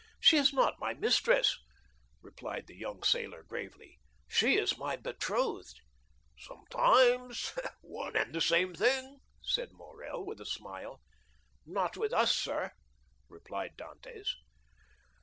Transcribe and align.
"She 0.19 0.37
is 0.37 0.51
not 0.51 0.79
my 0.79 0.95
mistress," 0.95 1.59
replied 2.23 2.65
the 2.65 2.75
young 2.75 3.03
sailor, 3.03 3.43
gravely; 3.43 3.99
"she 4.27 4.57
is 4.57 4.75
my 4.79 4.95
betrothed." 4.95 5.79
"Sometimes 6.39 7.53
one 7.81 8.15
and 8.15 8.33
the 8.33 8.41
same 8.41 8.73
thing," 8.73 9.19
said 9.43 9.71
Morrel, 9.73 10.25
with 10.25 10.41
a 10.41 10.45
smile. 10.47 11.01
"Not 11.67 11.97
with 11.97 12.13
us, 12.13 12.35
sir," 12.35 12.71
replied 13.29 13.77
Dantès. 13.77 14.25